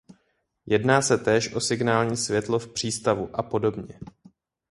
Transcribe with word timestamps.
Jedná 0.65 1.01
se 1.01 1.17
též 1.17 1.53
o 1.53 1.59
signální 1.59 2.17
světlo 2.17 2.59
v 2.59 2.73
přístavu 2.73 3.29
a 3.39 3.43
podobně. 3.43 3.99